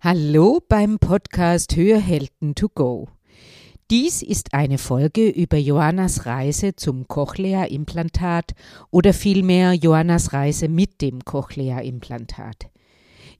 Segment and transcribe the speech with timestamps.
[0.00, 3.08] Hallo beim Podcast Hörhelden to go.
[3.90, 8.54] Dies ist eine Folge über Johannas Reise zum Cochlea-Implantat
[8.92, 12.70] oder vielmehr Johannas Reise mit dem Cochlea-Implantat.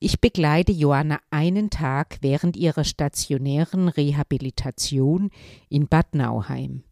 [0.01, 5.29] Ich begleite Johanna einen Tag während ihrer stationären Rehabilitation
[5.69, 6.83] in Bad Nauheim.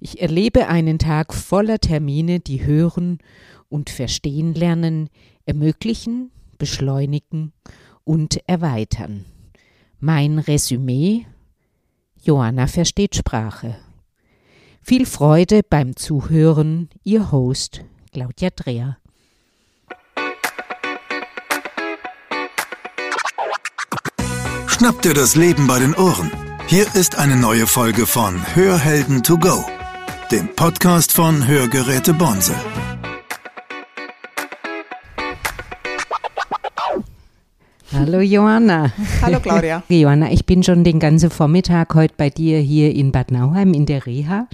[0.00, 3.18] Ich erlebe einen Tag voller Termine, die hören
[3.68, 5.10] und verstehen lernen,
[5.44, 7.52] ermöglichen, beschleunigen
[8.06, 9.26] und erweitern.
[10.00, 11.26] Mein Resümee
[12.26, 13.76] Johanna versteht Sprache.
[14.82, 18.98] Viel Freude beim Zuhören, Ihr Host Claudia Dreher.
[24.66, 26.30] Schnapp dir das Leben bei den Ohren.
[26.66, 29.64] Hier ist eine neue Folge von Hörhelden to go,
[30.30, 32.54] dem Podcast von Hörgeräte Bonse.
[37.96, 38.92] Hallo Johanna.
[39.22, 39.82] Hallo Claudia.
[39.88, 43.86] Johanna, ich bin schon den ganzen Vormittag heute bei dir hier in Bad Nauheim in
[43.86, 44.48] der Reha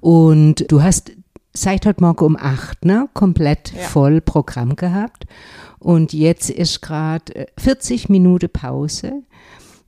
[0.00, 1.12] und du hast
[1.52, 3.82] seit heute Morgen um acht, ne, komplett Ja.
[3.82, 5.26] voll Programm gehabt
[5.78, 9.22] und jetzt ist gerade 40 Minuten Pause.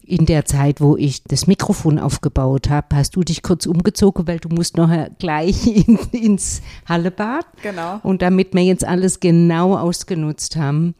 [0.09, 4.39] In der Zeit, wo ich das Mikrofon aufgebaut habe, hast du dich kurz umgezogen, weil
[4.39, 7.45] du musst noch gleich in, ins Hallebad.
[7.62, 8.00] Genau.
[8.03, 10.95] Und damit wir jetzt alles genau ausgenutzt haben,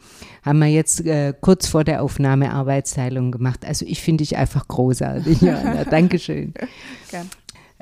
[0.45, 3.65] haben wir jetzt äh, kurz vor der Aufnahme Arbeitsteilung gemacht.
[3.65, 5.85] Also ich finde dich einfach großartig, Johanna.
[5.85, 6.53] Dankeschön.
[7.11, 7.31] Gern.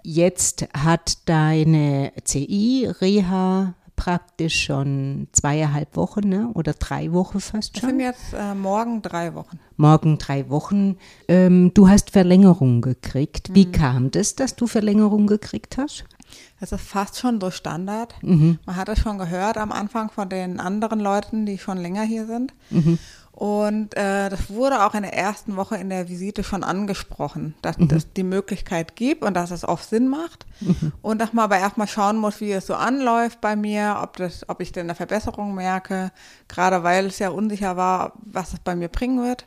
[0.04, 6.50] Jetzt hat deine CI-Reha praktisch schon zweieinhalb Wochen ne?
[6.54, 8.00] oder drei Wochen fast sind schon.
[8.00, 9.58] jetzt äh, morgen drei Wochen.
[9.76, 10.96] Morgen drei Wochen.
[11.28, 13.48] Ähm, du hast Verlängerung gekriegt.
[13.48, 13.54] Mhm.
[13.54, 16.04] Wie kam das, dass du Verlängerung gekriegt hast?
[16.60, 18.14] Das ist fast schon so Standard.
[18.22, 18.58] Mhm.
[18.66, 22.26] Man hat es schon gehört am Anfang von den anderen Leuten, die schon länger hier
[22.26, 22.54] sind.
[22.70, 22.98] Mhm.
[23.36, 27.76] Und äh, das wurde auch in der ersten Woche in der Visite schon angesprochen, dass
[27.76, 27.90] Mhm.
[27.94, 30.46] es die Möglichkeit gibt und dass es oft Sinn macht.
[31.02, 34.48] Und dass man aber erstmal schauen muss, wie es so anläuft bei mir, ob, das,
[34.48, 36.12] ob ich denn eine Verbesserung merke,
[36.48, 39.46] gerade weil es ja unsicher war, was es bei mir bringen wird.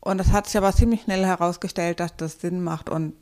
[0.00, 2.88] Und das hat sich aber ziemlich schnell herausgestellt, dass das Sinn macht.
[2.88, 3.12] Und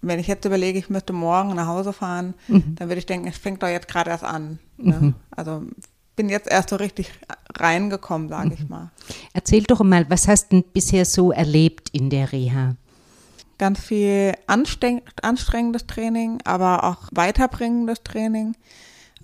[0.00, 3.36] wenn ich jetzt überlege, ich müsste morgen nach Hause fahren, dann würde ich denken, es
[3.36, 4.60] fängt doch jetzt gerade erst an.
[4.78, 5.12] Ne?
[5.30, 5.64] Also
[6.18, 7.12] bin jetzt erst so richtig
[7.54, 8.90] reingekommen, sage ich mal.
[9.32, 12.74] Erzähl doch mal, was hast du denn bisher so erlebt in der Reha?
[13.56, 18.56] Ganz viel anstreng anstrengendes Training, aber auch weiterbringendes Training.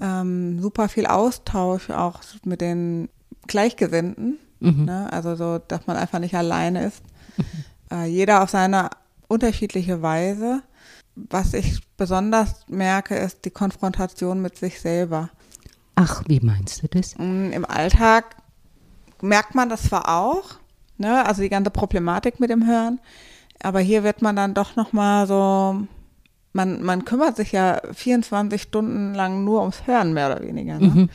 [0.00, 3.09] Ähm, super viel Austausch auch mit den
[3.49, 4.38] Gleichgesinnten.
[4.61, 5.12] Ne?
[5.12, 7.03] Also so, dass man einfach nicht alleine ist.
[7.91, 8.88] Äh, jeder auf seine
[9.28, 10.62] unterschiedliche Weise.
[11.16, 15.28] Was ich besonders merke, ist die Konfrontation mit sich selber.
[15.94, 17.16] Ach, wie meinst du das?
[17.19, 18.37] Mm, Im Alltag
[19.21, 20.56] merkt man das zwar auch,
[20.99, 23.00] ne, also die ganze Problematik mit dem Hören,
[23.62, 25.87] aber hier wird man dann doch nochmal so,
[26.53, 30.78] man, man kümmert sich ja 24 Stunden lang nur ums Hören, mehr oder weniger.
[30.78, 31.09] Ne?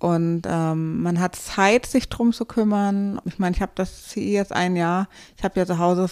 [0.00, 3.20] Und ähm, man hat Zeit, sich drum zu kümmern.
[3.24, 6.08] Ich meine, ich habe das CI jetzt ein Jahr, ich habe ja zu Hause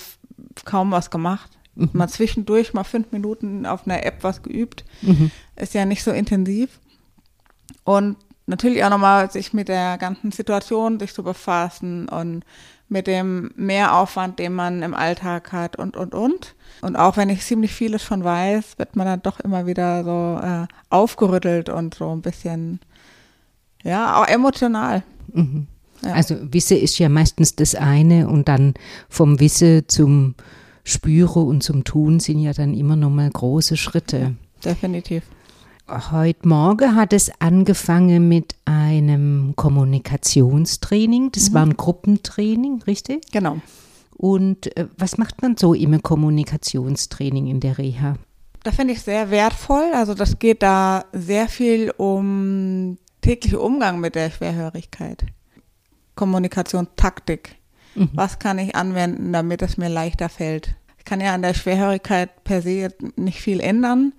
[0.65, 1.51] kaum was gemacht.
[1.93, 4.85] Mal zwischendurch mal fünf Minuten auf einer App was geübt.
[5.57, 6.81] Ist ja nicht so intensiv.
[7.87, 8.17] Und
[8.47, 12.45] natürlich auch nochmal sich mit der ganzen Situation sich zu befassen und
[12.89, 16.55] mit dem Mehraufwand, den man im Alltag hat und, und, und.
[16.83, 20.41] Und auch wenn ich ziemlich vieles schon weiß, wird man dann doch immer wieder so
[20.45, 22.81] äh, aufgerüttelt und so ein bisschen,
[23.83, 25.05] ja, auch emotional.
[26.03, 26.13] Ja.
[26.13, 28.75] Also Wisse ist ja meistens das eine und dann
[29.09, 30.35] vom Wisse zum
[30.85, 34.35] Spüren und zum Tun sind ja dann immer noch mal große Schritte.
[34.65, 35.23] Definitiv.
[35.89, 41.31] Heute Morgen hat es angefangen mit einem Kommunikationstraining.
[41.31, 43.31] Das war ein Gruppentraining, richtig?
[43.31, 43.61] Genau.
[44.17, 48.17] Und äh, was macht man so im Kommunikationstraining in der Reha?
[48.65, 49.93] Das finde ich sehr wertvoll.
[49.95, 55.25] Also das geht da sehr viel um täglichen Umgang mit der Schwerhörigkeit.
[56.17, 57.57] Kommunikationstaktik.
[58.13, 60.75] Was kann ich anwenden, damit es mir leichter fällt?
[60.99, 64.13] Ich kann ja an der Schwerhörigkeit per se nicht viel ändern,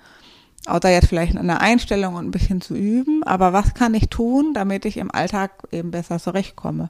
[0.67, 3.23] außer jetzt vielleicht der Einstellung und ein bisschen zu üben.
[3.23, 6.89] Aber was kann ich tun, damit ich im Alltag eben besser zurechtkomme?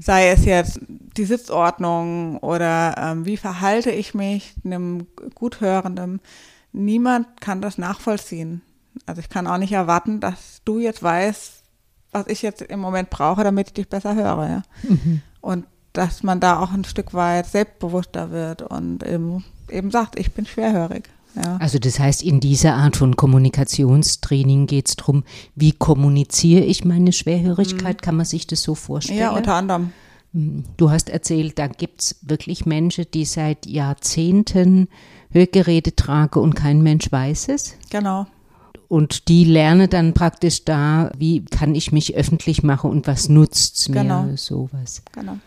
[0.00, 6.20] Sei es jetzt die Sitzordnung oder ähm, wie verhalte ich mich einem Guthörenden.
[6.72, 8.62] Niemand kann das nachvollziehen.
[9.06, 11.62] Also ich kann auch nicht erwarten, dass du jetzt weißt,
[12.12, 14.48] was ich jetzt im Moment brauche, damit ich dich besser höre.
[14.48, 14.62] Ja?
[15.40, 20.32] Und dass man da auch ein Stück weit selbstbewusster wird und eben, eben sagt, ich
[20.32, 21.08] bin schwerhörig.
[21.36, 21.56] Ja.
[21.58, 25.24] Also das heißt, in dieser Art von Kommunikationstraining geht es darum,
[25.54, 28.02] wie kommuniziere ich meine Schwerhörigkeit?
[28.02, 29.18] Kann man sich das so vorstellen?
[29.18, 29.92] ja, unter anderem.
[30.32, 34.88] Hm, du hast erzählt, da gibt es wirklich Menschen, die seit Jahrzehnten
[35.30, 37.74] Hörgeräte tragen und kein Mensch weiß es.
[37.90, 38.26] Genau.
[38.88, 43.78] Und die lernen dann praktisch da, wie kann ich mich öffentlich machen und was nutzt
[43.78, 44.28] es mir, Genau.
[44.36, 45.02] sowas.
[45.12, 45.38] Genau.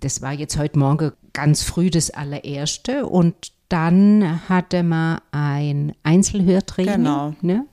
[0.00, 6.94] Das war jetzt heute Morgen ganz früh das allererste und dann hatte man ein Einzelhörtraining.
[6.96, 7.34] Genau.
[7.40, 7.66] Ne?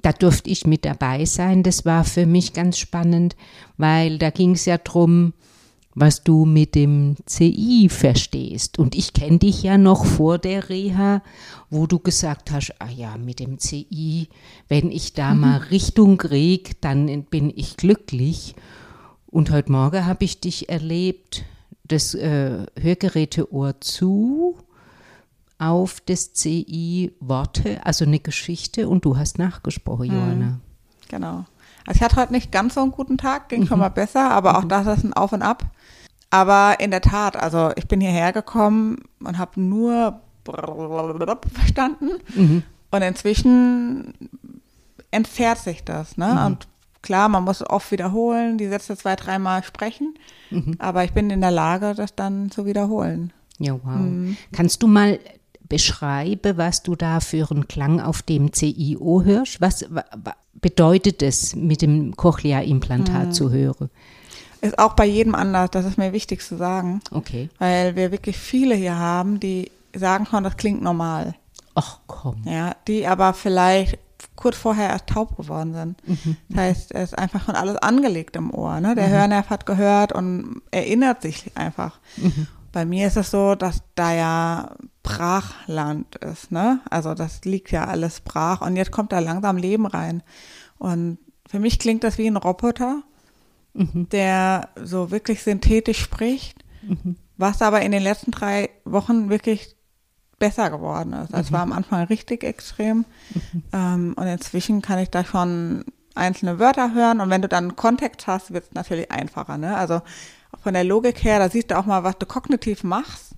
[0.00, 1.62] Da durfte ich mit dabei sein.
[1.62, 3.36] Das war für mich ganz spannend,
[3.76, 5.34] weil da ging es ja drum,
[5.94, 8.78] was du mit dem CI verstehst.
[8.78, 11.22] Und ich kenne dich ja noch vor der Reha,
[11.68, 14.28] wo du gesagt hast, ah ja, mit dem CI,
[14.68, 18.54] wenn ich da mal Richtung krieg, dann bin ich glücklich.
[19.26, 21.44] Und heute Morgen habe ich dich erlebt,
[21.84, 24.56] das äh, Hörgeräteohr zu,
[25.62, 30.58] auf das CI Worte, also eine Geschichte und du hast nachgesprochen, Johanna.
[31.08, 31.44] Genau.
[31.86, 34.58] Also ich hatte heute nicht ganz so einen guten Tag, ging schon mal besser, aber
[34.58, 35.64] auch das ist ein Auf und Ab.
[36.30, 42.10] Aber in der Tat, also ich bin hierher gekommen und habe nur verstanden
[42.90, 44.14] und inzwischen
[45.12, 46.16] entfernt sich das.
[46.16, 46.44] Ne?
[46.46, 46.66] Und
[47.02, 50.14] klar, man muss oft wiederholen, die Sätze zwei, dreimal sprechen,
[50.78, 53.32] aber ich bin in der Lage, das dann zu wiederholen.
[53.58, 54.34] Ja, wow.
[54.50, 55.20] Kannst du mal
[55.72, 59.60] beschreiben, was du da für einen Klang auf dem CIO hörst?
[59.60, 63.88] Was wa- wa- bedeutet es, mit dem Cochlea-Implantat zu hören?
[64.60, 67.48] Ist auch bei jedem anders, das ist mir wichtig zu sagen, Okay.
[67.58, 71.34] weil wir wirklich viele hier haben, die sagen schon, das klingt normal.
[71.74, 72.42] Ach komm.
[72.44, 73.98] Ja, die aber vielleicht
[74.36, 75.96] kurz vorher erst taub geworden sind.
[76.50, 78.78] Das heißt, es ist einfach schon alles angelegt im Ohr.
[78.80, 78.94] Ne?
[78.94, 81.98] Der Hörnerv hat gehört und erinnert sich einfach.
[82.72, 86.50] Bei mir ist es so, dass da ja Brachland ist.
[86.52, 86.80] Ne?
[86.88, 90.22] Also das liegt ja alles brach und jetzt kommt da langsam Leben rein.
[90.78, 93.02] Und für mich klingt das wie ein Roboter,
[93.74, 96.64] der so wirklich synthetisch spricht,
[97.36, 99.76] was aber in den letzten drei Wochen wirklich
[100.38, 101.32] besser geworden ist.
[101.34, 103.04] Also Es war am Anfang richtig extrem
[103.72, 105.84] ähm, und inzwischen kann ich da schon
[106.14, 109.56] einzelne Wörter hören und wenn du dann Kontext hast, wird es natürlich einfacher.
[109.56, 109.76] Ne?
[109.76, 110.02] Also
[110.62, 113.32] von der Logik her, da siehst du auch mal, was du kognitiv machst.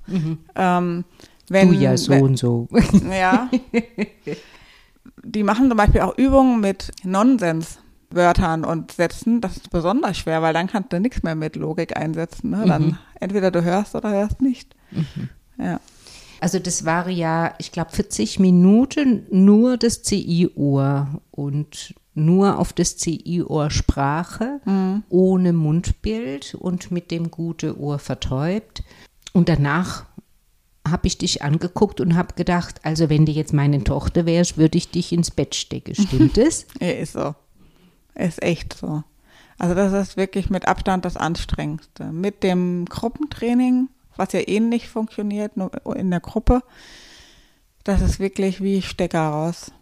[0.55, 1.05] Ähm,
[1.49, 2.69] wenn, du ja so wenn, und so.
[3.11, 3.50] ja.
[5.22, 9.40] Die machen zum Beispiel auch Übungen mit Nonsenswörtern und Sätzen.
[9.40, 12.50] Das ist besonders schwer, weil dann kannst du nichts mehr mit Logik einsetzen.
[12.50, 12.64] Ne?
[12.66, 14.75] Dann entweder du hörst oder hörst nicht.
[15.58, 15.81] Ja.
[16.40, 22.96] Also das war ja, ich glaube, 40 Minuten nur das CI-Ohr und nur auf das
[22.96, 24.61] CI-Ohr Sprache,
[25.08, 28.82] ohne Mundbild und mit dem gute Ohr vertäubt.
[29.32, 30.06] Und danach
[30.87, 34.78] habe ich dich angeguckt und habe gedacht, also wenn du jetzt meine Tochter wärst, würde
[34.78, 35.94] ich dich ins Bett stecken.
[35.94, 36.66] Stimmt es?
[36.81, 37.34] Ja, ist so.
[38.14, 39.02] Ist echt so.
[39.58, 42.12] Also das ist wirklich mit Abstand das Anstrengendste.
[42.12, 46.62] Mit dem Gruppentraining, was ja ähnlich funktioniert, nur in der Gruppe,
[47.82, 49.72] das ist wirklich wie Stecker raus.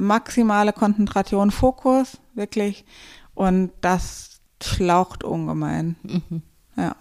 [0.00, 2.84] Maximale Konzentration, Fokus, wirklich.
[3.34, 5.96] Und das schlaucht ungemein.
[6.76, 6.94] Ja.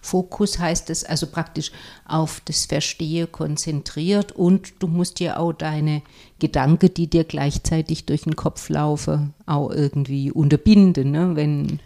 [0.00, 1.70] Fokus heißt es also praktisch
[2.06, 6.00] auf das Verstehe konzentriert und du musst dir auch deine
[6.38, 11.32] Gedanken, die dir gleichzeitig durch den Kopf laufen, auch irgendwie unterbinden, ne?
[11.36, 11.80] Wenn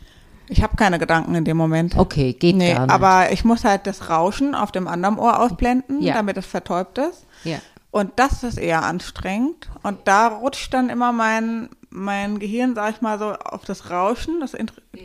[0.48, 1.96] Ich habe keine Gedanken in dem Moment.
[1.96, 2.94] okay, geht Nee, gar nicht.
[2.94, 6.14] aber ich muss halt das Rauschen auf dem anderen Ohr ausblenden, Ja.
[6.14, 7.26] damit es vertäubt ist.
[7.44, 7.58] ja.
[7.90, 9.70] Und das ist eher anstrengend.
[9.82, 14.40] Und da rutscht dann immer mein, mein Gehirn, sag ich mal so, auf das Rauschen.
[14.40, 14.56] Das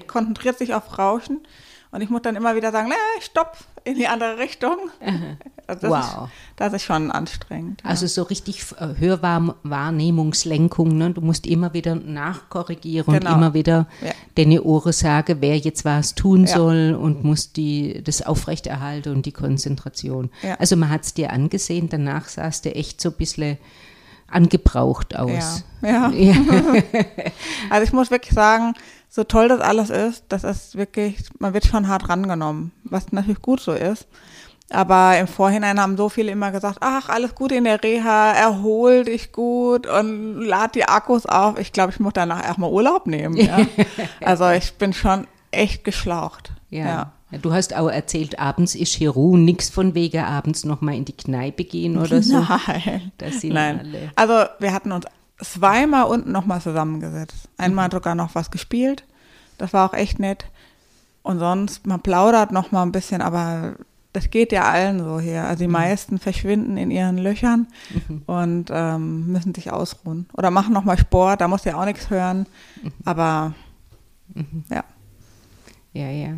[0.08, 1.48] konzentriert sich auf Rauschen.
[1.94, 4.76] Und ich muss dann immer wieder sagen, nee, stopp, in die andere Richtung.
[5.66, 6.26] Also das, Wow.
[6.26, 7.82] ist, das ist schon anstrengend.
[7.86, 7.90] ja.
[7.90, 11.12] Also so richtig äh, Hörwahrnehmungslenkung, ne?
[11.12, 13.32] Du musst immer wieder nachkorrigieren Genau.
[13.32, 14.12] und immer wieder Ja.
[14.36, 16.56] deine Ohren sagen, wer jetzt was tun Ja.
[16.58, 20.32] soll und muss die das aufrechterhalten und die Konzentration.
[20.60, 23.58] Also man hat es dir angesehen, danach sahst du echt so ein bisschen
[24.30, 25.64] angebraucht aus.
[25.82, 26.10] Ja.
[26.10, 26.42] Ja.
[27.70, 28.74] Also ich muss wirklich sagen,
[29.16, 33.44] so toll das alles ist, das ist wirklich, man wird schon hart rangenommen, was natürlich
[33.44, 34.08] gut so ist.
[34.72, 39.04] Aber im Vorhinein haben so viele immer gesagt, ach, alles gut in der Reha, erhol
[39.04, 41.60] dich gut und lad die Akkus auf.
[41.60, 43.38] Ich glaube, ich muss danach erstmal Urlaub nehmen.
[43.38, 43.60] Ja.
[44.20, 46.52] Also ich bin schon echt geschlaucht.
[46.72, 47.12] Ja.
[47.44, 51.16] Du hast auch erzählt, abends ist hier Ruhe, nichts von wegen abends nochmal in die
[51.16, 52.40] Kneipe gehen oder so.
[52.40, 53.12] Nein.
[53.20, 53.80] Das sind Nein.
[53.80, 54.12] alle.
[54.16, 55.06] Also wir hatten uns
[55.42, 57.50] zweimal unten nochmal zusammengesetzt.
[57.58, 59.04] Einmal sogar noch was gespielt.
[59.58, 60.46] Das war auch echt nett.
[61.22, 63.76] Und sonst, man plaudert noch mal ein bisschen, aber
[64.12, 65.44] das geht ja allen so hier.
[65.46, 67.68] Also die meisten verschwinden in ihren Löchern
[68.28, 70.28] und ähm, müssen sich ausruhen.
[70.34, 72.46] Oder machen noch mal Sport, da muss ja auch nichts hören.
[73.06, 73.54] Aber
[74.70, 74.84] ja.
[75.94, 76.34] Ja, ja.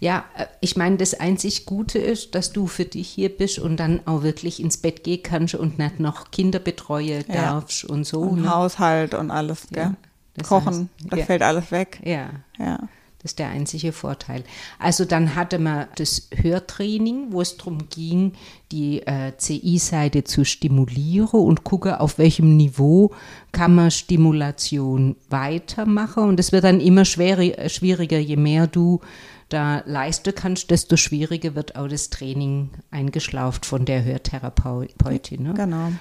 [0.00, 3.76] Ja, äh, ich meine, das einzig Gute ist, dass du für dich hier bist und
[3.78, 7.34] dann auch wirklich ins Bett gehen kannst und nicht noch Kinder betreuen Ja.
[7.34, 8.20] darfst und so.
[8.20, 8.50] Und ne?
[8.54, 9.96] Haushalt und alles, Ja, gell?
[10.34, 10.66] das Kochen,
[11.00, 11.24] heißt, das ja.
[11.26, 12.00] fällt alles weg.
[12.04, 12.78] Ja, Ja.
[13.22, 14.44] das ist der einzige Vorteil.
[14.78, 18.34] Also dann hatte man das Hörtraining, wo es darum ging,
[18.70, 23.10] die äh, CI-Seite zu stimulieren und gucken, auf welchem Niveau
[23.50, 26.24] kann man Stimulation weitermachen.
[26.24, 29.00] Und es wird dann immer schwer, schwieriger, je mehr du
[29.48, 35.42] da leisten kannst, desto schwieriger wird auch das Training eingeschlauft von der Hörtherapeutin.
[35.42, 35.54] Ne?
[35.54, 35.92] Genau.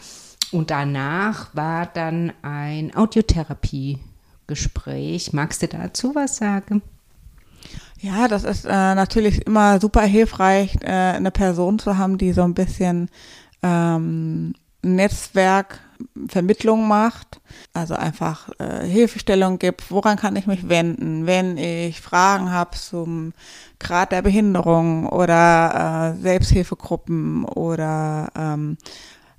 [0.51, 5.34] Und danach war dann ein Audiotherapie-Gespräch.
[5.34, 6.82] Magst du dazu was sagen?
[8.00, 12.44] Ja, das ist äh, natürlich immer super hilfreich, äh, eine Person zu haben, die so
[12.44, 13.10] ein bisschen
[13.63, 14.54] ähm,
[16.00, 17.42] Netzwerkvermittlung macht.
[17.74, 23.34] Also einfach äh, Hilfestellung gibt, woran kann ich mich wenden, wenn ich Fragen habe zum
[23.80, 28.77] Grad der Behinderung oder äh, Selbsthilfegruppen oder ähm,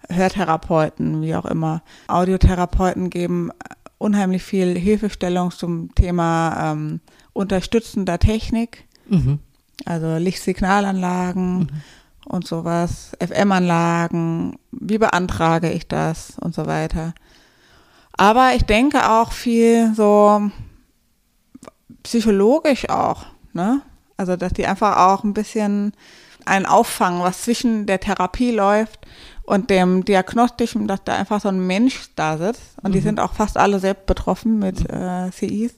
[0.08, 1.82] Hörtherapeuten, wie auch immer.
[2.06, 3.50] Audiotherapeuten geben
[3.98, 7.00] unheimlich viel Hilfestellung zum Thema ähm,
[7.32, 9.38] unterstützender Technik, Mhm.
[9.86, 11.70] also Lichtsignalanlagen
[12.28, 17.14] und sowas, FM-Anlagen, wie beantrage ich das und so weiter.
[18.12, 20.50] Aber ich denke auch viel so
[22.02, 23.82] psychologisch auch, ne?
[24.16, 25.92] Also, dass die einfach auch ein bisschen
[26.44, 29.06] einen auffangen, was zwischen der Therapie läuft
[29.44, 32.76] und dem Diagnostischen, dass da einfach so ein Mensch da sitzt.
[32.82, 35.74] Und die sind auch fast alle selbst betroffen mit äh, CIs.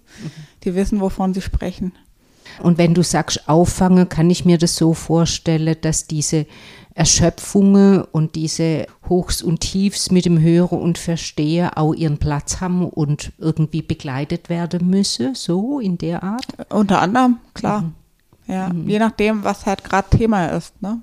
[0.64, 1.92] Die wissen, wovon sie sprechen.
[2.62, 6.47] Und wenn du sagst auffangen, kann ich mir das so vorstellen, dass diese
[6.95, 12.85] Erschöpfungen und diese Hochs und Tiefs mit dem Hören und Verstehen auch ihren Platz haben
[12.85, 16.47] und irgendwie begleitet werden müssen, so in der Art?
[16.69, 17.92] Unter anderem, klar.
[18.47, 20.83] Ja, je nachdem, was halt gerade Thema ist.
[20.83, 21.00] Ne?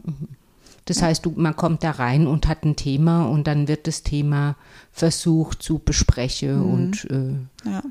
[0.86, 4.04] Das heißt, du, man kommt da rein und hat ein Thema und dann wird das
[4.04, 4.56] Thema
[4.92, 7.82] versucht zu besprechen und, äh, Ja.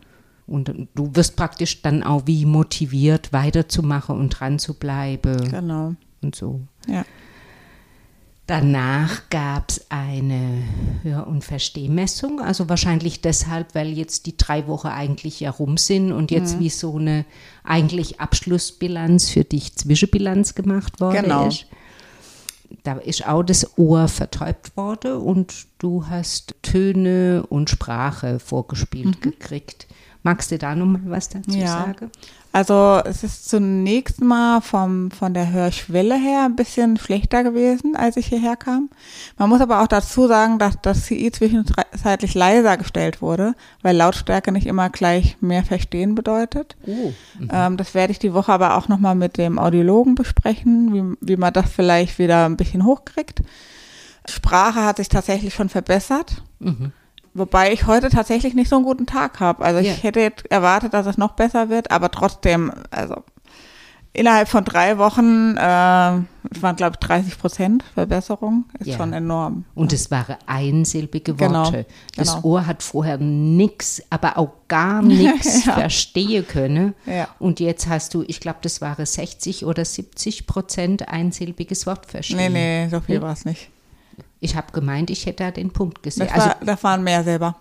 [0.46, 5.94] Und du wirst praktisch dann auch wie motiviert, weiterzumachen und dran zu bleiben Genau.
[6.22, 6.60] und so.
[6.86, 7.04] Ja.
[8.46, 10.62] Danach gab es eine
[11.02, 16.12] Hör- und Verstehmessung, also wahrscheinlich deshalb, weil jetzt die drei Wochen eigentlich ja rum sind
[16.12, 17.24] und jetzt wie so eine
[17.64, 21.48] eigentlich Abschlussbilanz für dich Zwischenbilanz gemacht worden Genau.
[21.48, 21.66] ist.
[22.84, 29.88] Da ist auch das Ohr vertäubt worden und du hast Töne und Sprache vorgespielt gekriegt.
[30.26, 31.68] Magst du da nochmal was dazu Ja.
[31.68, 32.10] sagen?
[32.52, 38.16] Also es ist zunächst mal vom, von der Hörschwelle her ein bisschen schlechter gewesen, als
[38.16, 38.90] ich hierher kam.
[39.38, 44.50] Man muss aber auch dazu sagen, dass das CI zwischenzeitlich leiser gestellt wurde, weil Lautstärke
[44.50, 46.76] nicht immer gleich mehr verstehen bedeutet.
[46.86, 47.12] Oh.
[47.52, 51.36] Ähm, das werde ich die Woche aber auch nochmal mit dem Audiologen besprechen, wie, wie
[51.36, 53.42] man das vielleicht wieder ein bisschen hochkriegt.
[54.28, 56.42] Sprache hat sich tatsächlich schon verbessert.
[56.58, 56.90] Mhm.
[57.36, 59.64] Wobei ich heute tatsächlich nicht so einen guten Tag habe.
[59.64, 60.02] Also ich Ja.
[60.02, 63.16] hätte jetzt erwartet, dass es noch besser wird, aber trotzdem, also
[64.12, 68.96] innerhalb von drei Wochen, äh, waren glaube ich 30 Prozent Verbesserung, ist Ja.
[68.96, 69.64] schon enorm.
[69.74, 71.84] Und es waren einsilbige Genau, Worte.
[72.16, 72.44] Das genau.
[72.46, 75.72] Ohr hat vorher nix, aber auch gar nichts Ja.
[75.74, 76.94] verstehen können.
[77.04, 77.28] Ja.
[77.38, 82.38] Und jetzt hast du, ich glaube, das waren 60 oder 70 Prozent einsilbiges Wort verstehen.
[82.52, 83.22] Nee, nee, so viel Nee?
[83.22, 83.68] war es nicht.
[84.40, 86.26] Ich habe gemeint, ich hätte da den Punkt gesehen.
[86.26, 87.56] Das, Also, war, das waren mehr selber.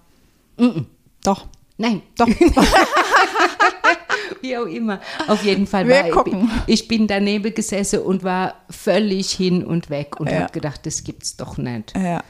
[1.24, 1.46] Doch,
[1.78, 2.28] nein, doch.
[4.42, 5.00] wie auch immer.
[5.28, 6.50] Auf jeden Fall Wir war gucken.
[6.68, 10.42] ich, ich bin daneben gesessen und war völlig hin und weg und Ja.
[10.42, 11.94] habe gedacht, das gibt's doch nicht.
[11.98, 12.22] ja.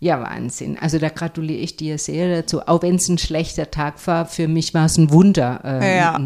[0.00, 0.78] Ja, Wahnsinn.
[0.78, 2.60] Also da gratuliere ich dir sehr dazu.
[2.68, 5.60] Auch wenn es ein schlechter Tag war, für mich war es ein Wunder.
[5.64, 6.20] Ähm, Ja,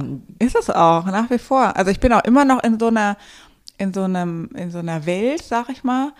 [0.46, 1.74] ist es auch, nach wie vor.
[1.74, 3.16] Also ich bin auch immer noch in so einer,
[3.78, 6.12] in so einem, in so einer Welt, sag ich mal.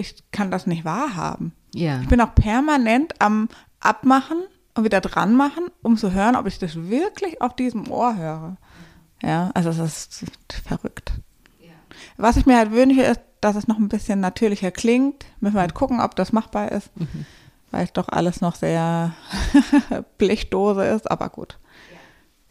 [0.00, 1.52] Ich kann das nicht wahrhaben.
[1.74, 2.00] ja.
[2.00, 3.48] Ich bin auch permanent am
[3.80, 4.38] Abmachen
[4.74, 8.56] und wieder dran machen, um zu hören, ob ich das wirklich auf diesem Ohr höre.
[9.22, 10.24] Ja, also das ist
[10.66, 11.12] verrückt.
[12.16, 15.24] Was ich mir halt wünsche, ist, dass es noch ein bisschen natürlicher klingt.
[15.40, 16.90] Müssen wir halt gucken, ob das machbar ist.
[17.70, 19.12] Weil es doch alles noch sehr
[20.18, 21.58] Blechdose ist, aber gut.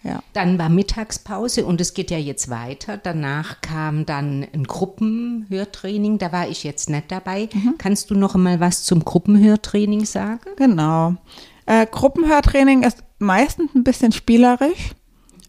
[0.03, 0.23] Ja.
[0.33, 2.97] Dann war Mittagspause und es geht ja jetzt weiter.
[2.97, 6.17] Danach kam dann ein Gruppenhörtraining.
[6.17, 7.49] Da war ich jetzt nicht dabei.
[7.53, 7.75] Mhm.
[7.77, 10.51] Kannst du noch mal was zum Gruppenhörtraining sagen?
[10.55, 11.15] Genau.
[11.65, 14.91] Äh, Gruppenhörtraining ist meistens ein bisschen spielerisch.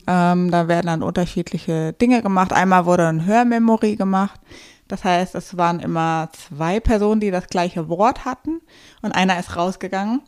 [0.08, 2.52] Ähm, da werden dann unterschiedliche Dinge gemacht.
[2.52, 4.40] Einmal wurde ein Hörmemory gemacht.
[4.88, 8.60] Das heißt, es waren immer zwei Personen, die das gleiche Wort hatten
[9.02, 10.22] und einer ist rausgegangen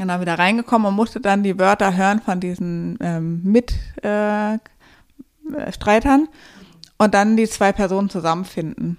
[0.00, 4.54] und dann wieder reingekommen und musste dann die Wörter hören von diesen ähm, mit, äh,
[4.54, 6.18] äh,
[6.98, 8.98] und dann die zwei Personen zusammenfinden.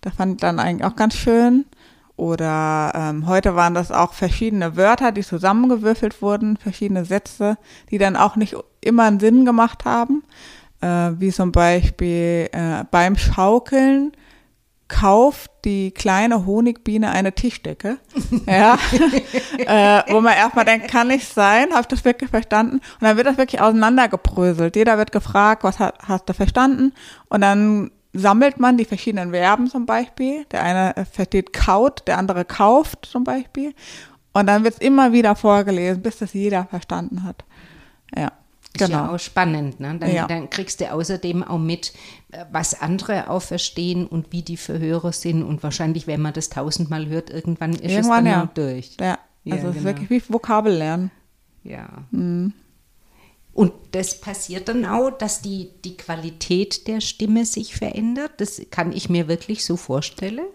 [0.00, 1.64] Das fand ich dann eigentlich auch ganz schön.
[2.16, 7.58] Oder ähm, heute waren das auch verschiedene Wörter, die zusammengewürfelt wurden, verschiedene Sätze,
[7.90, 10.22] die dann auch nicht immer einen Sinn gemacht haben.
[10.80, 14.12] Äh, wie zum Beispiel äh, beim Schaukeln
[14.88, 17.98] kauft die kleine Honigbiene eine Tischdecke.
[18.46, 18.78] ja.
[19.58, 22.76] äh, wo man erstmal denkt, kann nicht sein, habe ich das wirklich verstanden?
[22.76, 24.76] Und dann wird das wirklich auseinandergebröselt.
[24.76, 26.92] Jeder wird gefragt, was hat, hast du verstanden?
[27.28, 30.44] Und dann sammelt man die verschiedenen Verben zum Beispiel.
[30.52, 33.74] Der eine versteht kaut, der andere kauft zum Beispiel.
[34.32, 37.44] Und dann wird es immer wieder vorgelesen, bis das jeder verstanden hat.
[38.16, 38.32] Ja.
[38.76, 38.84] Genau.
[38.84, 39.14] Ist ja genau.
[39.14, 39.80] auch spannend.
[39.80, 39.96] Ne?
[40.00, 40.26] Dann, ja.
[40.26, 41.92] dann, kriegst du außerdem auch mit,
[42.32, 45.44] äh, was andere auch verstehen und wie die Verhörer sind.
[45.44, 48.50] Und wahrscheinlich, wenn man das tausendmal hört, irgendwann ist irgendwann, es dann ja.
[48.52, 48.96] durch.
[49.00, 51.10] Ja, also ja, es ist wirklich wie Vokabel lernen.
[51.62, 51.88] Ja.
[52.10, 52.52] Mhm.
[53.52, 58.32] Und das passiert dann auch, dass die, die Qualität der Stimme sich verändert.
[58.38, 60.46] Das kann ich mir wirklich so vorstellen.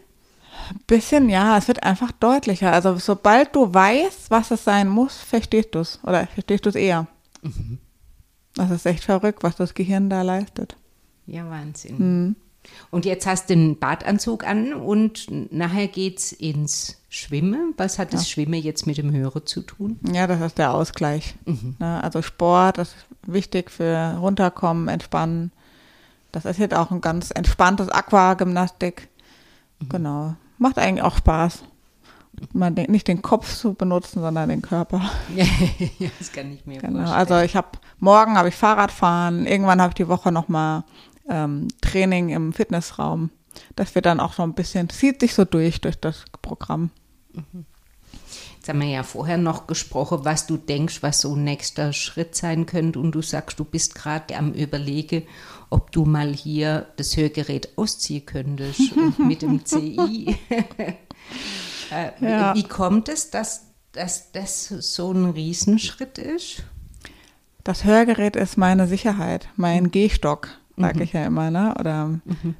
[0.85, 2.73] Bisschen, ja, es wird einfach deutlicher.
[2.73, 5.99] Also sobald du weißt, was es sein muss, verstehst du es.
[6.03, 7.07] Oder verstehst du es eher.
[7.41, 7.79] Mhm.
[8.59, 10.75] Das ist echt verrückt, was das Gehirn da leistet.
[11.25, 11.97] Ja, Wahnsinn.
[11.97, 12.35] Mhm.
[12.91, 17.73] Und jetzt hast du den Badanzug an und nachher geht's ins Schwimmen.
[17.77, 18.33] Was hat das ja.
[18.33, 19.97] Schwimmen jetzt mit dem Hören zu tun?
[20.11, 21.35] Ja, das ist der Ausgleich.
[21.45, 21.77] Mhm.
[21.79, 25.51] Also Sport ist wichtig für runterkommen, entspannen.
[26.31, 29.07] Das ist jetzt auch ein ganz entspanntes Aquagymnastik.
[29.79, 29.89] Mhm.
[29.89, 30.35] Genau.
[30.57, 31.63] Macht eigentlich auch Spaß.
[32.53, 35.09] Man den, nicht den Kopf zu benutzen, sondern den Körper.
[35.35, 36.99] ja, das kann ich mir genau.
[36.99, 37.17] vorstellen.
[37.17, 37.69] Also ich habe
[37.99, 40.83] morgen habe ich Fahrradfahren, irgendwann habe ich die Woche noch mal
[41.29, 43.29] ähm, Training im Fitnessraum.
[43.75, 46.91] Das wird dann auch so ein bisschen, zieht sich so durch, durch das Programm.
[48.55, 52.35] Jetzt haben wir ja vorher noch gesprochen, was du denkst, was so ein nächster Schritt
[52.35, 52.99] sein könnte.
[52.99, 55.23] Und du sagst, du bist gerade am Überlegen,
[55.69, 60.35] ob du mal hier das Hörgerät ausziehen könntest mit dem CI.
[61.91, 62.55] äh, ja.
[62.55, 66.63] Wie kommt es, dass, dass das so ein Riesenschritt ist?
[67.63, 70.49] Das Hörgerät ist meine Sicherheit, mein Gehstock
[70.79, 71.01] sage mhm.
[71.03, 71.75] ich ja immer, ne?
[71.79, 72.55] Oder mhm.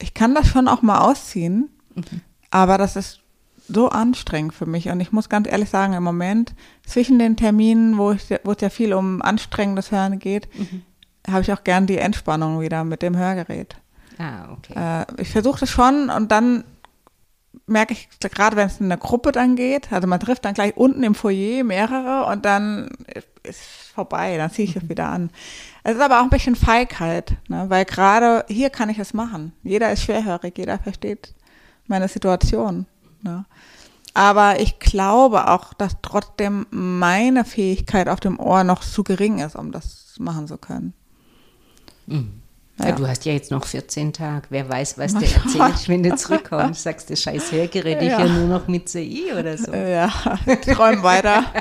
[0.00, 2.20] ich kann das schon auch mal ausziehen, mhm.
[2.50, 3.20] aber das ist
[3.68, 4.88] so anstrengend für mich.
[4.88, 6.54] Und ich muss ganz ehrlich sagen, im Moment
[6.86, 10.82] zwischen den Terminen, wo, ich, wo es ja viel um anstrengendes Hören geht, mhm.
[11.28, 13.76] habe ich auch gern die Entspannung wieder mit dem Hörgerät.
[14.18, 14.74] Ah, okay.
[14.74, 16.64] Äh, ich versuche das schon und dann
[17.66, 20.76] merke ich, gerade wenn es in einer Gruppe dann geht, also man trifft dann gleich
[20.76, 22.90] unten im Foyer mehrere und dann
[23.42, 23.60] ist
[23.94, 24.88] vorbei, dann ziehe ich es mhm.
[24.88, 25.30] wieder an.
[25.82, 27.66] Es ist aber auch ein bisschen Feigheit, ne?
[27.68, 29.52] weil gerade hier kann ich es machen.
[29.62, 31.34] Jeder ist schwerhörig, jeder versteht
[31.86, 32.86] meine Situation.
[33.22, 33.44] Ne?
[34.14, 39.56] Aber ich glaube auch, dass trotzdem meine Fähigkeit auf dem Ohr noch zu gering ist,
[39.56, 40.92] um das machen zu können.
[42.06, 42.42] Mhm.
[42.80, 42.92] Ja.
[42.92, 44.46] du hast ja jetzt noch 14 Tage.
[44.50, 46.82] Wer weiß, was du erzählst, wenn du zurückkommst.
[46.84, 48.20] Sagst du, scheiß Hörgerät, ich ja.
[48.20, 49.72] ja nur noch mit CI oder so.
[49.72, 50.08] Ja,
[50.64, 51.44] träum weiter.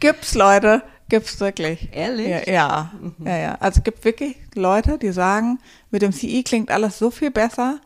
[0.00, 1.88] Gibt's Leute, gibt's wirklich.
[1.92, 2.28] Ehrlich?
[2.28, 3.26] Ja, ja, mhm.
[3.26, 3.54] ja, ja.
[3.60, 5.58] Also es gibt wirklich Leute, die sagen,
[5.90, 7.80] mit dem CI klingt alles so viel besser,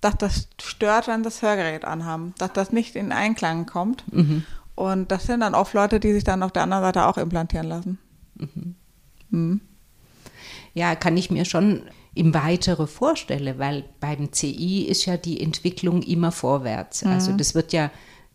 [0.00, 4.04] dass das stört, wenn das Hörgerät anhaben, dass das nicht in Einklang kommt.
[4.10, 4.44] Mhm.
[4.74, 7.66] Und das sind dann oft Leute, die sich dann auf der anderen Seite auch implantieren
[7.66, 7.98] lassen.
[9.30, 9.60] Mhm.
[10.74, 11.82] Ja, kann ich mir schon
[12.14, 17.04] im Weitere vorstellen, weil beim CI ist ja die Entwicklung immer vorwärts.
[17.04, 17.10] Mhm.
[17.10, 17.90] Also das wird ja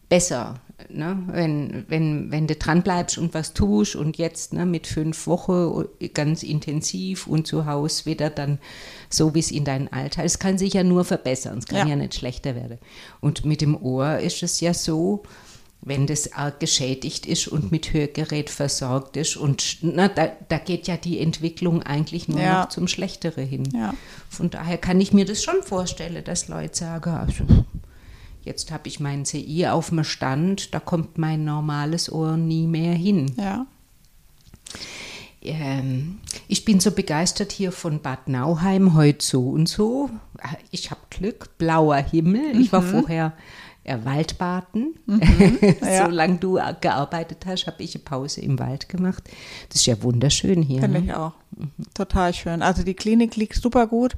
[0.10, 0.56] besser,
[0.89, 1.17] ne?
[1.28, 5.86] wenn, wenn, wenn du dran bleibst und was tust und jetzt ne, mit fünf Wochen
[6.13, 8.60] ganz intensiv und zu Hause wieder dann
[9.10, 11.88] so, wie es in deinem Alter ist, kann sich ja nur verbessern, es kann ja.
[11.88, 12.78] ja nicht schlechter werden.
[13.19, 15.24] Und mit dem Ohr ist es ja so,
[15.82, 19.38] wenn das arg geschädigt ist und mit Hörgerät versorgt ist.
[19.38, 22.62] Und na, da, da geht ja die Entwicklung eigentlich nur ja.
[22.62, 23.70] noch zum Schlechteren hin.
[23.74, 23.94] Ja.
[24.28, 27.44] Von daher kann ich mir das schon vorstellen, dass Leute sagen, also
[28.44, 32.94] jetzt habe ich meinen CI auf dem Stand, da kommt mein normales Ohr nie mehr
[32.94, 33.32] hin.
[33.38, 33.68] Ja.
[35.44, 40.10] Ähm, ich bin so begeistert hier von Bad Nauheim, heute so und so.
[40.72, 42.60] Ich habe Glück, blauer Himmel.
[42.60, 43.02] Ich war mhm.
[43.02, 43.34] vorher
[43.86, 44.95] ja, Waldbaden.
[45.06, 46.06] Mhm, ja.
[46.06, 49.30] Solange du gearbeitet hast, habe ich eine Pause im Wald gemacht.
[49.69, 50.82] Das ist ja wunderschön hier.
[50.82, 51.06] Finde ne?
[51.06, 51.34] ich auch.
[51.56, 51.71] Mhm.
[51.93, 52.62] Total schön.
[52.62, 54.15] Also die Klinik liegt super gut.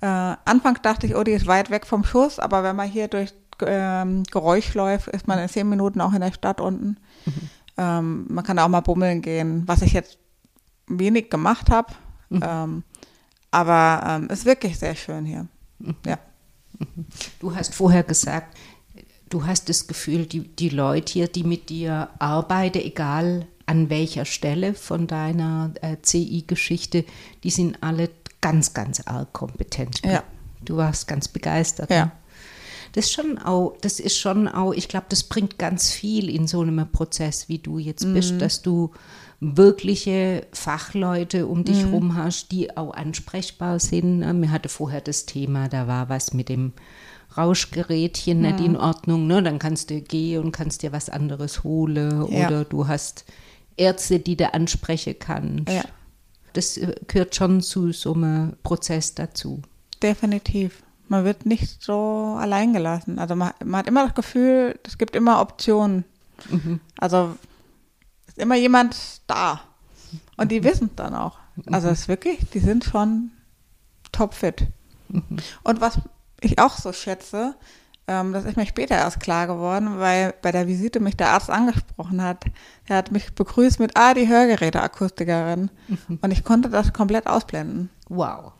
[0.00, 3.08] Äh, Anfangs dachte ich, oh, die ist weit weg vom Schuss, aber wenn man hier
[3.08, 3.32] durch
[3.64, 6.96] ähm, Geräusch läuft, ist man in zehn Minuten auch in der Stadt unten.
[7.26, 7.32] Mhm.
[7.76, 10.18] Ähm, man kann auch mal bummeln gehen, was ich jetzt
[10.86, 11.92] wenig gemacht habe.
[12.30, 12.42] Mhm.
[12.44, 12.84] Ähm,
[13.50, 15.46] aber ähm, ist wirklich sehr schön hier.
[15.78, 15.96] Mhm.
[16.06, 16.18] Ja.
[16.78, 17.06] Mhm.
[17.40, 18.56] Du hast vorher gesagt,
[19.32, 24.24] du hast das Gefühl, die, die Leute hier, die mit dir arbeiten, egal an welcher
[24.24, 27.04] Stelle von deiner äh, CI-Geschichte,
[27.42, 30.02] die sind alle ganz, ganz arg kompetent.
[30.04, 30.22] Ja.
[30.64, 31.90] Du warst ganz begeistert.
[31.90, 32.06] Ja.
[32.06, 32.12] Ne?
[32.94, 36.46] Das ist schon auch, das ist schon auch, ich glaube, das bringt ganz viel in
[36.46, 38.14] so einem Prozess, wie du jetzt Mhm.
[38.14, 38.90] bist, dass du
[39.40, 41.94] wirkliche Fachleute um dich Mhm.
[41.94, 44.18] rum hast, die auch ansprechbar sind.
[44.38, 46.72] Mir hatte vorher das Thema, da war was mit dem
[47.36, 48.64] Rauschgerätchen nicht Mhm.
[48.66, 49.42] in Ordnung, ne?
[49.42, 52.46] Dann kannst du gehen und kannst dir was anderes holen Ja.
[52.48, 53.24] oder du hast
[53.76, 55.68] Ärzte, die du ansprechen kannst.
[55.72, 55.82] Ja.
[56.52, 59.62] Das äh, gehört schon zu so einem Prozess dazu.
[60.02, 60.82] Definitiv.
[61.08, 63.18] Man wird nicht so allein gelassen.
[63.18, 66.04] Also man, man hat immer das Gefühl, es gibt immer Optionen.
[66.98, 67.36] Also
[68.26, 69.60] ist immer jemand da.
[70.36, 71.38] Und die wissen es dann auch.
[71.66, 73.30] Also es ist wirklich, die sind schon
[74.10, 74.66] topfit.
[75.62, 75.98] Und was
[76.44, 77.54] ich auch so schätze,
[78.08, 81.50] ähm, das ist mir später erst klar geworden, weil bei der Visite mich der Arzt
[81.50, 82.44] angesprochen hat.
[82.86, 85.70] Er hat mich begrüßt mit, ah, die Hörgeräteakustikerin.
[86.20, 87.90] Und ich konnte das komplett ausblenden.
[88.08, 88.52] Wow.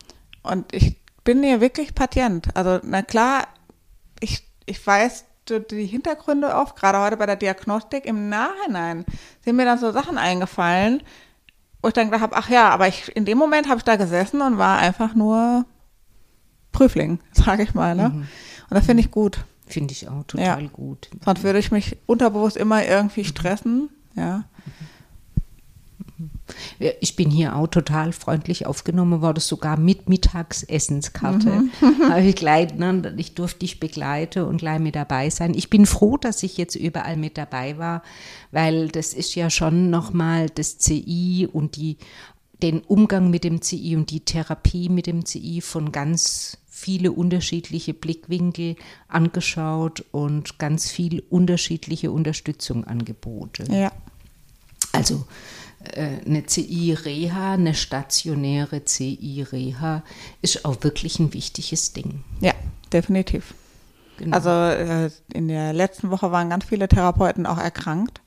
[0.43, 2.55] Und ich bin hier wirklich Patient.
[2.55, 3.47] Also, na klar,
[4.19, 9.05] ich, ich weiß die Hintergründe oft, gerade heute bei der Diagnostik, im Nachhinein
[9.43, 11.03] sind mir dann so Sachen eingefallen,
[11.81, 13.97] wo ich dann gedacht habe, ach ja, aber ich, in dem Moment habe ich da
[13.97, 15.65] gesessen und war einfach nur
[16.73, 17.95] Prüfling, sage ich mal.
[17.95, 18.05] Ne?
[18.11, 18.25] Und
[18.69, 19.45] das finde ich gut.
[19.65, 20.67] Finde ich auch total Ja.
[20.67, 21.09] gut.
[21.23, 23.89] Sonst würde ich mich unterbewusst immer irgendwie stressen.
[24.15, 24.43] Ja.
[26.79, 31.63] Ja, Ich bin hier auch total freundlich aufgenommen worden, sogar mit Mittagsessenskarte.
[32.09, 35.53] Habe ich, gleich, ne, ich durfte dich begleiten und gleich mit dabei sein.
[35.55, 38.03] Ich bin froh, dass ich jetzt überall mit dabei war,
[38.51, 41.97] weil das ist ja schon nochmal das CI und die,
[42.61, 47.93] den Umgang mit dem CI und die Therapie mit dem CI von ganz viele unterschiedliche
[47.93, 48.75] Blickwinkel
[49.07, 53.73] angeschaut und ganz viel unterschiedliche Unterstützung angeboten.
[53.73, 53.91] Ja.
[54.91, 55.25] Also
[55.95, 60.03] äh, eine CI-Reha, eine stationäre CI-Reha
[60.41, 62.25] ist auch wirklich ein wichtiges Ding.
[62.41, 62.53] Ja,
[62.91, 63.53] definitiv.
[64.17, 64.35] Genau.
[64.35, 68.21] Also äh, in der letzten Woche waren ganz viele Therapeuten auch erkrankt.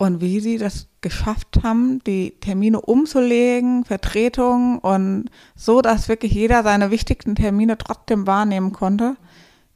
[0.00, 6.62] Und wie sie das geschafft haben, die Termine umzulegen, Vertretung und so, dass wirklich jeder
[6.62, 9.16] seine wichtigsten Termine trotzdem wahrnehmen konnte,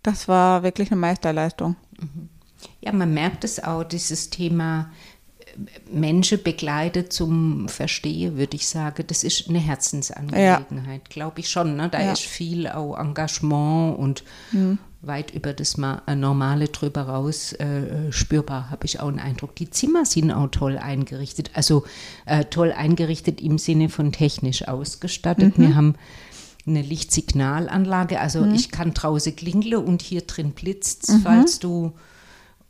[0.03, 1.77] das war wirklich eine Meisterleistung.
[2.81, 4.91] Ja, man merkt es auch, dieses Thema
[5.39, 9.05] äh, Menschen begleitet zum Verstehen, würde ich sagen.
[9.07, 11.77] Das ist eine Herzensangelegenheit, glaube ich schon.
[11.77, 11.91] Ne?
[11.91, 12.13] Da Ja.
[12.13, 14.25] ist viel auch Engagement und
[15.07, 19.55] weit über das äh, Normale drüber raus äh, spürbar, habe ich auch einen Eindruck.
[19.57, 21.85] Die Zimmer sind auch toll eingerichtet, also
[22.27, 25.59] äh, toll eingerichtet im Sinne von technisch ausgestattet.
[25.59, 25.95] Wir haben
[26.67, 31.93] eine Lichtsignalanlage, also ich kann draußen klingeln und hier drin blitzt falls du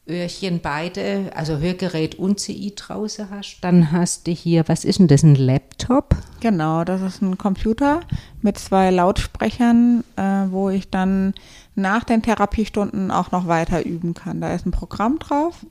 [0.07, 5.09] Öhrchen beide, also Hörgerät und CI draußen hast, dann hast du hier, was ist denn
[5.09, 6.15] das, ein Laptop?
[6.41, 8.01] Genau, das ist ein Computer
[8.43, 11.33] mit zwei Lautsprechern, äh, wo ich dann
[11.75, 14.43] nach den Therapiestunden auch noch weiter üben kann.
[14.43, 15.65] Da ist ein Programm drauf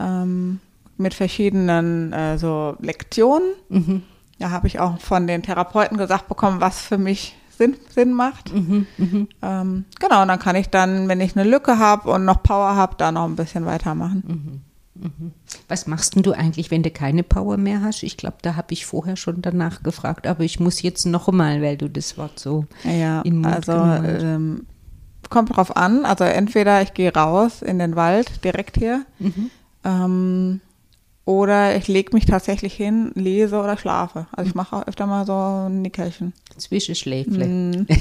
[0.00, 0.60] ähm,
[0.96, 3.52] mit verschiedenen äh, so Lektionen.
[4.38, 8.50] Da habe ich auch von den Therapeuten gesagt bekommen, was für mich Sinn, Sinn macht.
[9.42, 12.74] Ähm, genau, und dann kann ich dann, wenn ich eine Lücke habe und noch Power
[12.74, 14.62] habe, da noch ein bisschen weitermachen.
[15.68, 18.02] Was machst denn du eigentlich, wenn du keine Power mehr hast?
[18.02, 21.60] Ich glaube, da habe ich vorher schon danach gefragt, aber ich muss jetzt noch mal,
[21.60, 24.66] weil du das Wort so Ja, in den Mund also ähm,
[25.28, 26.06] kommt drauf an.
[26.06, 29.04] Also entweder ich gehe raus in den Wald direkt hier
[29.84, 30.62] ähm,
[31.30, 34.26] oder ich lege mich tatsächlich hin, lese oder schlafe.
[34.32, 36.32] Also ich mache auch öfter mal so ein Nickerchen.
[36.58, 37.46] Zwischenschläfle.
[37.46, 37.86] Mhm.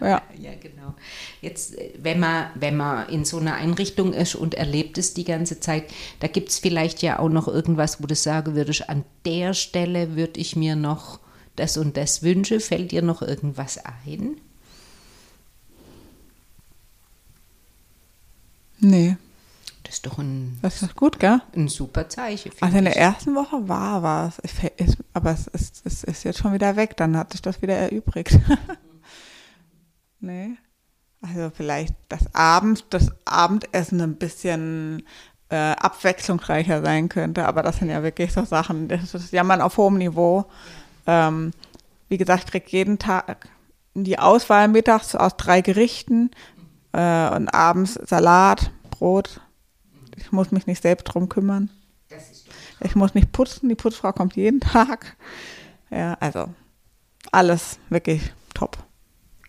[0.00, 0.22] Ja.
[0.38, 0.94] Ja, genau.
[1.40, 5.24] Jetzt, äh, wenn man, wenn man in so einer Einrichtung ist und erlebt es die
[5.24, 5.84] ganze Zeit,
[6.20, 10.14] da gibt es vielleicht ja auch noch irgendwas, wo du sagen würdest, an der Stelle
[10.14, 11.20] würde ich mir noch
[11.56, 12.60] das und das wünschen.
[12.60, 14.36] Fällt dir noch irgendwas ein?
[18.80, 19.16] Nee,
[19.98, 21.40] ist doch ein, das ist gut, gell?
[21.56, 22.52] ein super Zeichen.
[22.60, 23.00] Also in der ich.
[23.00, 24.40] ersten Woche war was.
[25.12, 26.96] Aber es ist, es ist jetzt schon wieder weg.
[26.96, 28.38] Dann hat sich das wieder erübrigt.
[30.20, 30.56] nee.
[31.20, 35.02] Also vielleicht das Abend, das Abendessen ein bisschen
[35.48, 37.46] äh, abwechslungsreicher sein könnte.
[37.46, 38.86] Aber das sind ja wirklich so Sachen.
[38.86, 40.46] Das ist Jammern auf hohem Niveau.
[41.08, 41.50] Ähm,
[42.08, 43.48] wie gesagt, ich kriege jeden Tag
[43.94, 46.30] die Auswahl mittags aus drei Gerichten
[46.92, 49.40] äh, und abends Salat, Brot.
[50.20, 51.70] Ich muss mich nicht selbst drum kümmern.
[52.80, 55.16] Ich muss nicht putzen, die Putzfrau kommt jeden Tag.
[55.90, 56.48] Ja, also
[57.32, 58.22] alles wirklich
[58.54, 58.78] top.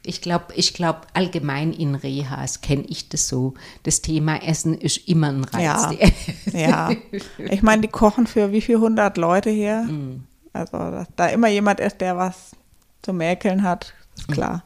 [0.02, 3.54] Ich glaube, ich glaub, allgemein in Rehas kenne ich das so.
[3.84, 6.00] Das Thema Essen ist immer ein Reiz.
[6.54, 6.92] Ja, ja.
[7.38, 9.84] ich meine, die kochen für wie viele hundert Leute hier.
[9.84, 10.24] Mm.
[10.54, 12.56] Also, dass da immer jemand ist, der was
[13.02, 14.64] zu mäkeln hat, ist klar.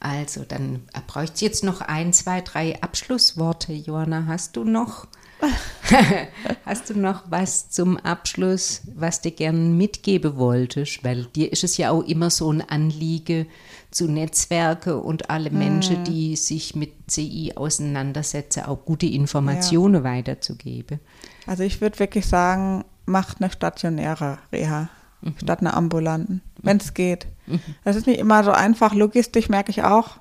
[0.00, 3.72] Also, dann bräuchte es jetzt noch ein, zwei, drei Abschlussworte.
[3.72, 5.06] Johanna, hast du noch?
[6.64, 11.04] Hast du noch was zum Abschluss, was du gern mitgeben wolltest?
[11.04, 13.46] Weil dir ist es ja auch immer so ein Anliegen
[13.90, 16.04] zu Netzwerke und alle Menschen, hm.
[16.04, 20.04] die sich mit CI auseinandersetzen, auch gute Informationen ja.
[20.04, 21.00] weiterzugeben.
[21.46, 24.88] Also ich würde wirklich sagen, macht eine stationäre Reha
[25.26, 25.38] mhm.
[25.38, 27.26] statt einer ambulanten, wenn es geht.
[27.46, 27.60] Mhm.
[27.84, 30.18] Das ist nicht immer so einfach, logistisch merke ich auch.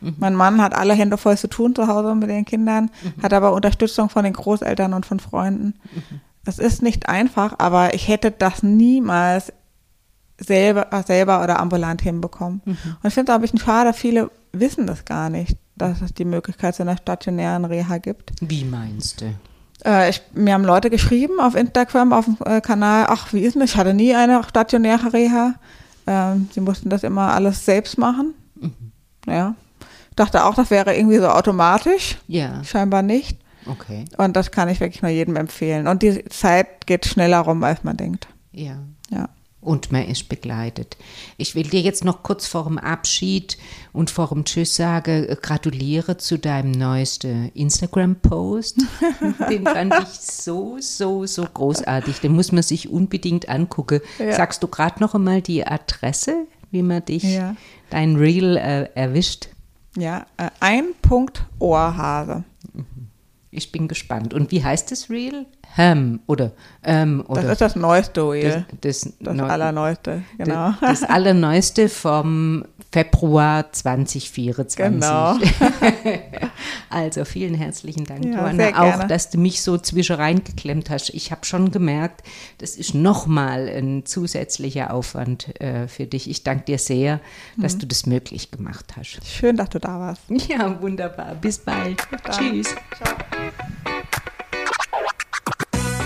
[0.00, 0.16] Mhm.
[0.18, 3.22] Mein Mann hat alle Hände voll zu tun zu Hause mit den Kindern, mhm.
[3.22, 5.74] hat aber Unterstützung von den Großeltern und von Freunden.
[5.92, 6.20] Mhm.
[6.44, 9.52] Es ist nicht einfach, aber ich hätte das niemals
[10.38, 12.62] selber, selber oder ambulant hinbekommen.
[12.64, 12.76] Mhm.
[13.02, 16.24] Und ich finde es ein bisschen schade, viele wissen das gar nicht, dass es die
[16.24, 18.32] Möglichkeit zu einer stationären Reha gibt.
[18.40, 19.34] Wie meinst du?
[19.84, 23.54] Äh, ich, mir haben Leute geschrieben auf Instagram, auf dem äh, Kanal, ach, wie ist
[23.54, 23.70] denn das?
[23.70, 25.54] Ich hatte nie eine stationäre Reha.
[26.06, 28.34] Ähm, sie mussten das immer alles selbst machen.
[28.54, 28.72] Mhm.
[29.26, 29.54] Ja,
[30.16, 32.18] dachte auch, das wäre irgendwie so automatisch.
[32.26, 32.62] Ja.
[32.64, 33.38] Scheinbar nicht.
[33.66, 34.06] Okay.
[34.16, 35.86] Und das kann ich wirklich nur jedem empfehlen.
[35.86, 38.28] Und die Zeit geht schneller rum, als man denkt.
[38.52, 38.78] Ja.
[39.10, 39.28] Ja.
[39.60, 40.96] Und man ist begleitet.
[41.36, 43.58] Ich will dir jetzt noch kurz vor dem Abschied
[43.92, 48.80] und vor dem Tschüss sagen, äh, gratuliere zu deinem neuesten Instagram-Post.
[49.50, 52.20] Den fand ich so, so, so großartig.
[52.20, 54.00] Den muss man sich unbedingt angucken.
[54.20, 54.32] Ja.
[54.32, 57.56] Sagst du gerade noch einmal die Adresse, wie man dich, ja.
[57.90, 59.48] dein Reel äh, erwischt?
[59.96, 62.44] Ja, äh, ein Punkt Ohrhase.
[63.50, 64.34] Ich bin gespannt.
[64.34, 65.46] Und wie heißt das Reel?
[65.76, 66.52] Ham oder,
[66.84, 68.66] ähm, oder Das ist das neueste Reel.
[68.80, 70.74] Das, das, das Neu allerneueste, genau.
[70.80, 74.76] Das, das allerneueste vom Februar 2024.
[74.76, 75.36] Genau.
[76.90, 81.10] also vielen herzlichen Dank, ja, Johanna, auch, dass du mich so zwischen reingeklemmt hast.
[81.10, 82.22] Ich habe schon gemerkt,
[82.58, 86.30] das ist nochmal ein zusätzlicher Aufwand äh, für dich.
[86.30, 87.20] Ich danke dir sehr,
[87.56, 87.80] dass mhm.
[87.80, 89.20] du das möglich gemacht hast.
[89.26, 90.22] Schön, dass du da warst.
[90.48, 91.34] Ja, wunderbar.
[91.34, 91.98] Bis bald.
[92.10, 92.74] Bis Tschüss.
[92.96, 93.14] Ciao.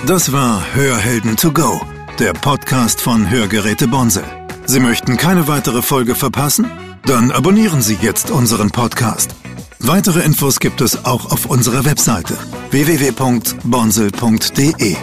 [0.06, 1.80] Das war Hörhelden to go,
[2.18, 4.41] der Podcast von Hörgeräte Bonsel.
[4.66, 6.70] Sie möchten keine weitere Folge verpassen?
[7.04, 9.34] Dann abonnieren Sie jetzt unseren Podcast.
[9.80, 12.38] Weitere Infos gibt es auch auf unserer Webseite
[12.70, 14.96] www.bonsel.de.